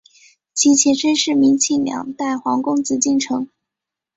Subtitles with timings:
[0.55, 3.47] 其前身是明清两代皇宫紫禁城。